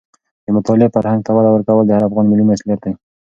د 0.45 0.47
مطالعې 0.55 0.93
فرهنګ 0.95 1.19
ته 1.25 1.31
وده 1.37 1.49
ورکول 1.51 1.85
د 1.85 1.91
هر 1.95 2.03
افغان 2.05 2.25
ملي 2.27 2.43
مسوولیت 2.49 2.79
دی. 2.83 2.93